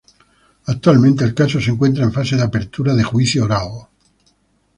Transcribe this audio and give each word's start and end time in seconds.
Actualmente 0.65 1.23
el 1.23 1.35
caso 1.35 1.61
se 1.61 1.69
encuentra 1.69 2.03
en 2.03 2.11
fase 2.11 2.35
de 2.35 2.41
apertura 2.41 2.95
de 2.95 3.03
juicio 3.03 3.43
oral. 3.45 3.87